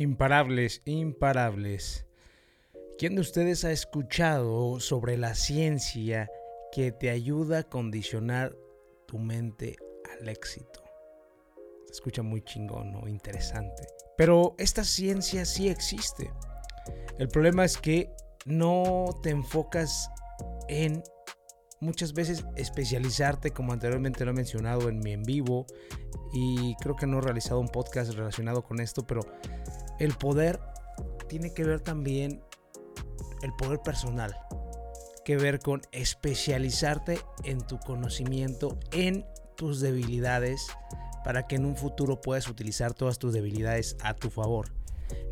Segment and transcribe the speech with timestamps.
[0.00, 2.06] Imparables, imparables.
[2.98, 6.30] ¿Quién de ustedes ha escuchado sobre la ciencia
[6.72, 8.56] que te ayuda a condicionar
[9.06, 9.76] tu mente
[10.18, 10.82] al éxito?
[11.84, 13.88] Se escucha muy chingón o interesante.
[14.16, 16.30] Pero esta ciencia sí existe.
[17.18, 18.10] El problema es que
[18.46, 20.08] no te enfocas
[20.68, 21.02] en
[21.80, 25.66] muchas veces especializarte, como anteriormente lo he mencionado en mi en vivo,
[26.32, 29.20] y creo que no he realizado un podcast relacionado con esto, pero
[30.00, 30.58] el poder
[31.28, 32.42] tiene que ver también
[33.42, 34.34] el poder personal,
[35.24, 39.24] que ver con especializarte en tu conocimiento, en
[39.56, 40.66] tus debilidades,
[41.22, 44.72] para que en un futuro puedas utilizar todas tus debilidades a tu favor.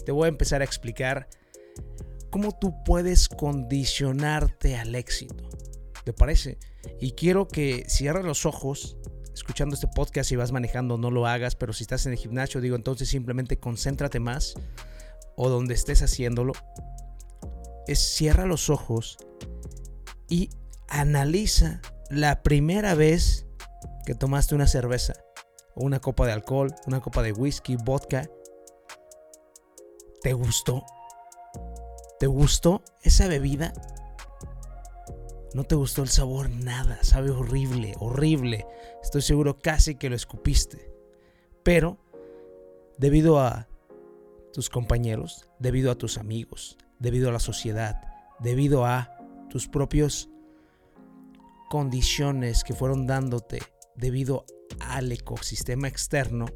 [0.04, 1.28] Te voy a empezar a explicar
[2.30, 5.48] cómo tú puedes condicionarte al éxito.
[6.04, 6.58] ¿Te parece?
[7.00, 8.98] Y quiero que cierres los ojos
[9.38, 12.60] escuchando este podcast, si vas manejando, no lo hagas, pero si estás en el gimnasio,
[12.60, 14.54] digo, entonces simplemente concéntrate más
[15.36, 16.52] o donde estés haciéndolo.
[17.86, 19.16] Es cierra los ojos
[20.28, 20.50] y
[20.88, 23.46] analiza la primera vez
[24.04, 25.14] que tomaste una cerveza
[25.74, 28.28] o una copa de alcohol, una copa de whisky, vodka.
[30.22, 30.84] ¿Te gustó?
[32.18, 33.72] ¿Te gustó esa bebida?
[35.54, 38.66] No te gustó el sabor nada, sabe horrible, horrible.
[39.02, 40.92] Estoy seguro casi que lo escupiste.
[41.62, 41.98] Pero,
[42.98, 43.68] debido a
[44.52, 48.00] tus compañeros, debido a tus amigos, debido a la sociedad,
[48.40, 49.16] debido a
[49.48, 50.28] tus propios
[51.70, 53.60] condiciones que fueron dándote
[53.96, 54.44] debido
[54.80, 56.46] al ecosistema externo,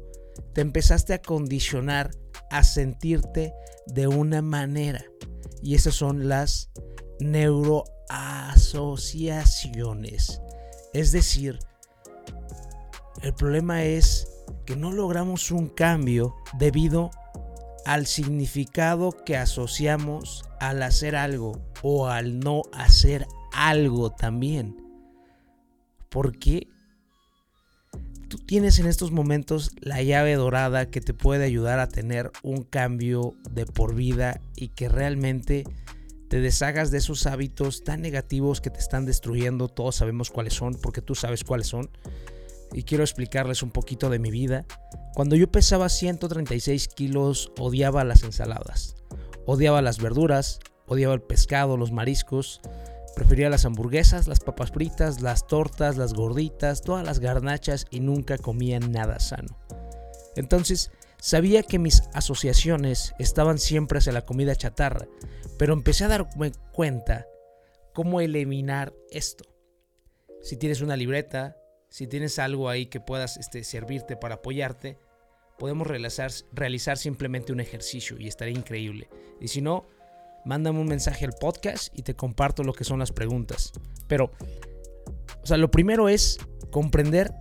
[0.53, 2.11] te empezaste a condicionar
[2.51, 3.53] a sentirte
[3.87, 5.03] de una manera.
[5.61, 6.69] Y esas son las
[7.23, 10.41] neuro asociaciones.
[10.93, 11.59] Es decir,
[13.21, 14.27] el problema es
[14.65, 17.11] que no logramos un cambio debido
[17.85, 24.77] al significado que asociamos al hacer algo o al no hacer algo también.
[26.09, 26.67] Porque
[28.29, 32.63] tú tienes en estos momentos la llave dorada que te puede ayudar a tener un
[32.63, 35.65] cambio de por vida y que realmente
[36.33, 39.67] te deshagas de esos hábitos tan negativos que te están destruyendo.
[39.67, 41.91] Todos sabemos cuáles son, porque tú sabes cuáles son.
[42.71, 44.65] Y quiero explicarles un poquito de mi vida.
[45.13, 48.95] Cuando yo pesaba 136 kilos, odiaba las ensaladas,
[49.45, 52.61] odiaba las verduras, odiaba el pescado, los mariscos.
[53.15, 58.39] Prefería las hamburguesas, las papas fritas, las tortas, las gorditas, todas las garnachas y nunca
[58.39, 59.55] comía nada sano.
[60.35, 60.89] Entonces,
[61.23, 65.07] sabía que mis asociaciones estaban siempre hacia la comida chatarra
[65.57, 67.25] pero empecé a darme cuenta
[67.93, 69.45] cómo eliminar esto.
[70.41, 71.57] Si tienes una libreta,
[71.89, 74.97] si tienes algo ahí que puedas este, servirte para apoyarte,
[75.57, 79.09] podemos realizar, realizar simplemente un ejercicio y estaría increíble.
[79.39, 79.87] Y si no,
[80.43, 83.71] mándame un mensaje al podcast y te comparto lo que son las preguntas.
[84.07, 84.31] Pero,
[85.41, 86.39] o sea, lo primero es
[86.71, 87.31] comprender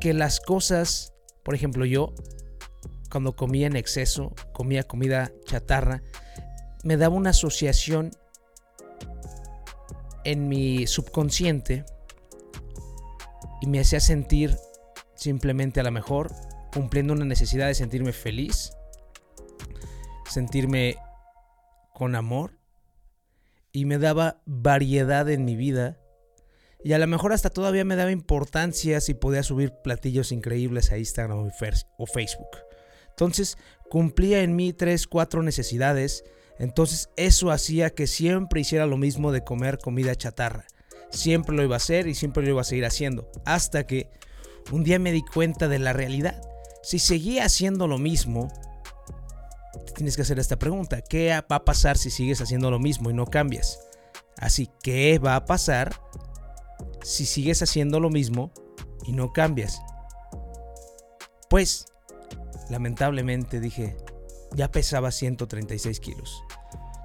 [0.00, 2.14] que las cosas, por ejemplo, yo,
[3.16, 6.02] cuando comía en exceso, comía comida chatarra,
[6.84, 8.10] me daba una asociación
[10.24, 11.86] en mi subconsciente
[13.62, 14.54] y me hacía sentir
[15.14, 16.30] simplemente a lo mejor
[16.74, 18.74] cumpliendo una necesidad de sentirme feliz,
[20.28, 20.98] sentirme
[21.94, 22.58] con amor
[23.72, 25.96] y me daba variedad en mi vida
[26.84, 30.98] y a lo mejor hasta todavía me daba importancia si podía subir platillos increíbles a
[30.98, 31.50] Instagram
[31.96, 32.66] o Facebook.
[33.16, 33.56] Entonces
[33.88, 36.24] cumplía en mí tres, cuatro necesidades
[36.58, 40.66] entonces eso hacía que siempre hiciera lo mismo de comer comida chatarra.
[41.10, 43.30] Siempre lo iba a hacer y siempre lo iba a seguir haciendo.
[43.44, 44.10] Hasta que
[44.72, 46.40] un día me di cuenta de la realidad.
[46.82, 48.48] Si seguía haciendo lo mismo,
[49.94, 51.02] tienes que hacer esta pregunta.
[51.02, 53.78] ¿Qué va a pasar si sigues haciendo lo mismo y no cambias?
[54.38, 55.94] Así, ¿qué va a pasar
[57.02, 58.52] si sigues haciendo lo mismo
[59.04, 59.80] y no cambias?
[61.48, 61.86] Pues,
[62.70, 63.96] lamentablemente dije,
[64.54, 66.42] ya pesaba 136 kilos.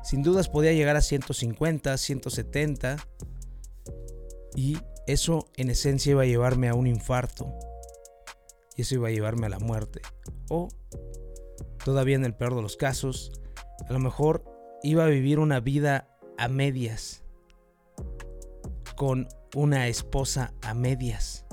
[0.04, 2.98] Sin dudas podía llegar a 150, 170
[4.56, 4.78] y
[5.08, 7.54] eso en esencia iba a llevarme a un infarto
[8.76, 10.02] y eso iba a llevarme a la muerte.
[10.50, 10.70] O
[11.84, 13.32] todavía en el peor de los casos,
[13.88, 14.44] a lo mejor
[14.84, 17.24] iba a vivir una vida a medias
[18.96, 21.46] con una esposa a medias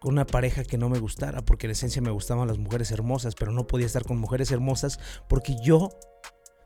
[0.00, 3.34] con una pareja que no me gustara, porque en esencia me gustaban las mujeres hermosas,
[3.34, 4.98] pero no podía estar con mujeres hermosas
[5.28, 5.90] porque yo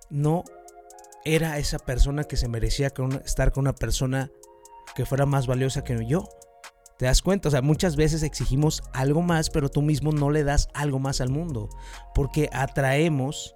[0.08, 0.44] no
[1.24, 2.92] era esa persona que se merecía
[3.24, 4.30] estar con una persona
[4.94, 6.28] que fuera más valiosa que yo.
[6.98, 7.48] ¿Te das cuenta?
[7.48, 11.20] O sea, muchas veces exigimos algo más, pero tú mismo no le das algo más
[11.20, 11.68] al mundo.
[12.14, 13.54] Porque atraemos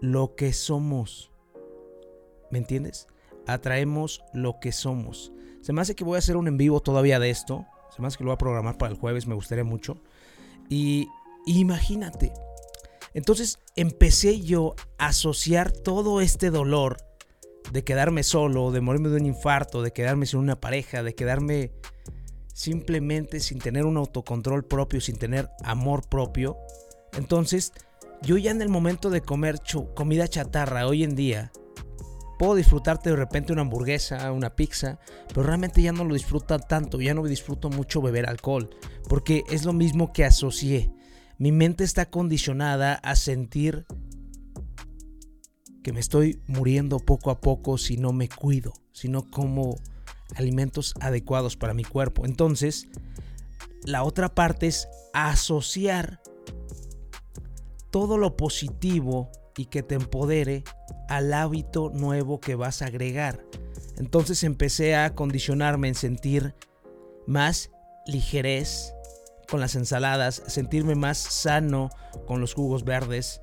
[0.00, 1.32] lo que somos.
[2.52, 3.08] ¿Me entiendes?
[3.46, 5.32] Atraemos lo que somos.
[5.60, 7.66] Se me hace que voy a hacer un en vivo todavía de esto.
[7.96, 9.98] Que lo voy a programar para el jueves, me gustaría mucho.
[10.68, 11.08] Y
[11.46, 12.32] imagínate.
[13.14, 16.96] Entonces empecé yo a asociar todo este dolor
[17.72, 21.72] de quedarme solo, de morirme de un infarto, de quedarme sin una pareja, de quedarme
[22.52, 26.56] simplemente sin tener un autocontrol propio, sin tener amor propio.
[27.16, 27.72] Entonces,
[28.22, 29.60] yo ya en el momento de comer
[29.94, 31.52] comida chatarra hoy en día,
[32.44, 34.98] puedo disfrutarte de repente una hamburguesa, una pizza,
[35.28, 38.68] pero realmente ya no lo disfruto tanto, ya no disfruto mucho beber alcohol,
[39.08, 40.92] porque es lo mismo que asocié.
[41.38, 43.86] Mi mente está condicionada a sentir
[45.82, 49.76] que me estoy muriendo poco a poco si no me cuido, si no como
[50.36, 52.26] alimentos adecuados para mi cuerpo.
[52.26, 52.88] Entonces,
[53.84, 56.20] la otra parte es asociar
[57.90, 60.62] todo lo positivo y que te empodere
[61.08, 63.44] al hábito nuevo que vas a agregar.
[63.96, 66.54] Entonces empecé a condicionarme en sentir
[67.26, 67.70] más
[68.06, 68.94] ligerez
[69.48, 71.90] con las ensaladas, sentirme más sano
[72.26, 73.40] con los jugos verdes,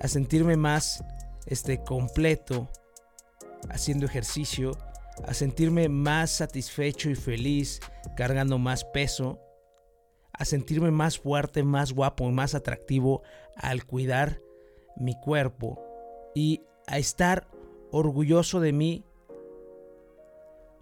[0.00, 1.04] a sentirme más
[1.46, 2.68] este, completo
[3.68, 4.72] haciendo ejercicio,
[5.26, 7.80] a sentirme más satisfecho y feliz
[8.16, 9.40] cargando más peso,
[10.32, 13.22] a sentirme más fuerte, más guapo y más atractivo
[13.56, 14.40] al cuidar
[14.96, 15.80] mi cuerpo
[16.34, 17.48] y a estar
[17.90, 19.04] orgulloso de mí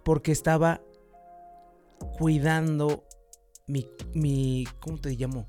[0.03, 0.81] porque estaba
[2.17, 3.03] cuidando
[3.67, 5.47] mi, mi ¿cómo te llamo?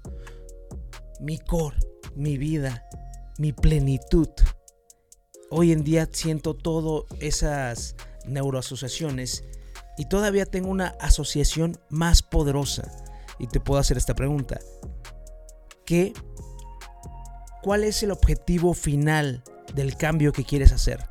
[1.21, 1.77] Mi core,
[2.15, 2.85] mi vida,
[3.39, 4.29] mi plenitud
[5.55, 7.95] hoy en día siento todas esas
[8.25, 9.45] neuroasociaciones
[9.99, 12.91] y todavía tengo una asociación más poderosa.
[13.39, 14.61] Y te puedo hacer esta pregunta.
[15.85, 16.15] ¿Qué?
[17.63, 21.05] ¿Cuál es el objetivo final del cambio que quieres hacer?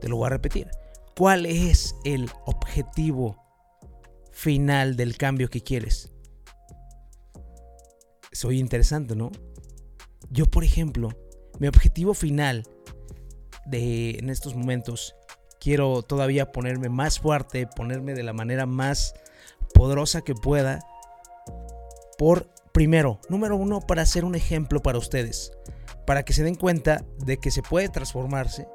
[0.00, 0.68] Te lo voy a repetir.
[1.16, 3.36] ¿Cuál es el objetivo
[4.30, 6.12] final del cambio que quieres?
[8.32, 9.30] Soy interesante, ¿no?
[10.30, 11.10] Yo, por ejemplo,
[11.58, 12.64] mi objetivo final
[13.66, 15.14] de en estos momentos
[15.60, 19.14] quiero todavía ponerme más fuerte, ponerme de la manera más
[19.74, 20.80] poderosa que pueda.
[22.18, 25.52] Por primero, número uno, para ser un ejemplo para ustedes,
[26.06, 28.66] para que se den cuenta de que se puede transformarse.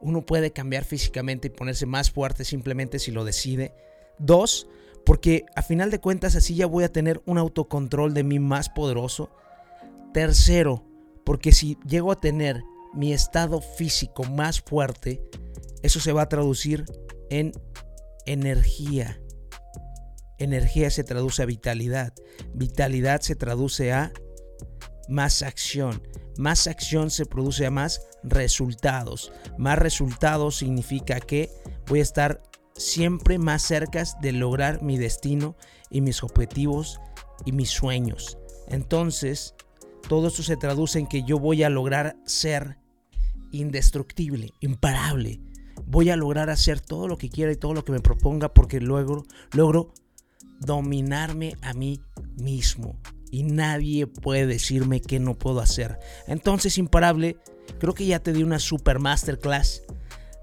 [0.00, 3.74] Uno puede cambiar físicamente y ponerse más fuerte simplemente si lo decide.
[4.18, 4.68] Dos,
[5.04, 8.68] porque a final de cuentas así ya voy a tener un autocontrol de mí más
[8.68, 9.30] poderoso.
[10.12, 10.84] Tercero,
[11.24, 12.62] porque si llego a tener
[12.94, 15.22] mi estado físico más fuerte,
[15.82, 16.84] eso se va a traducir
[17.30, 17.52] en
[18.26, 19.20] energía.
[20.38, 22.12] Energía se traduce a vitalidad.
[22.54, 24.12] Vitalidad se traduce a
[25.08, 26.02] más acción.
[26.38, 29.32] Más acción se produce a más resultados.
[29.58, 31.50] Más resultados significa que
[31.86, 32.42] voy a estar
[32.74, 35.56] siempre más cerca de lograr mi destino
[35.90, 37.00] y mis objetivos
[37.44, 38.38] y mis sueños.
[38.68, 39.54] Entonces,
[40.08, 42.78] todo esto se traduce en que yo voy a lograr ser
[43.50, 45.40] indestructible, imparable.
[45.86, 48.80] Voy a lograr hacer todo lo que quiera y todo lo que me proponga porque
[48.80, 49.92] luego logro
[50.60, 52.00] dominarme a mí
[52.36, 52.98] mismo.
[53.32, 55.98] Y nadie puede decirme que no puedo hacer.
[56.26, 57.38] Entonces, imparable,
[57.80, 59.82] creo que ya te di una super masterclass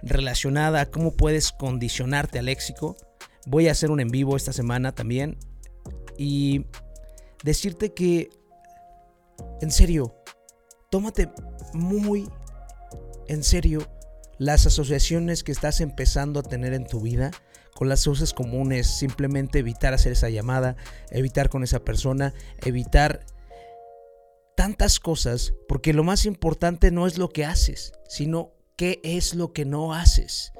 [0.02, 2.98] relacionada a cómo puedes condicionarte al léxico.
[3.46, 5.38] Voy a hacer un en vivo esta semana también.
[6.18, 6.66] Y
[7.44, 8.32] decirte que,
[9.62, 10.16] en serio,
[10.90, 11.30] tómate
[11.74, 12.28] muy
[13.28, 13.88] en serio
[14.40, 17.30] las asociaciones que estás empezando a tener en tu vida
[17.80, 20.76] con las cosas comunes, simplemente evitar hacer esa llamada,
[21.12, 22.34] evitar con esa persona,
[22.66, 23.26] evitar
[24.58, 29.54] tantas cosas, porque lo más importante no es lo que haces, sino qué es lo
[29.54, 30.52] que no haces.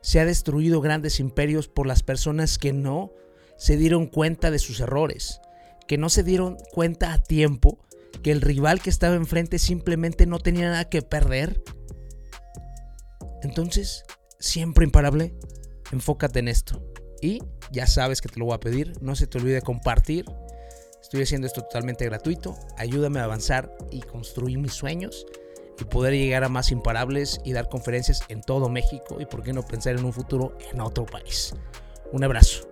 [0.00, 3.12] Se ha destruido grandes imperios por las personas que no
[3.58, 5.42] se dieron cuenta de sus errores,
[5.86, 7.78] que no se dieron cuenta a tiempo
[8.22, 11.62] que el rival que estaba enfrente simplemente no tenía nada que perder.
[13.42, 14.04] Entonces,
[14.38, 15.34] siempre imparable,
[15.92, 16.82] enfócate en esto.
[17.20, 20.24] Y ya sabes que te lo voy a pedir, no se te olvide compartir.
[21.00, 22.56] Estoy haciendo esto totalmente gratuito.
[22.76, 25.26] Ayúdame a avanzar y construir mis sueños
[25.78, 29.52] y poder llegar a más imparables y dar conferencias en todo México y por qué
[29.52, 31.54] no pensar en un futuro en otro país.
[32.12, 32.71] Un abrazo.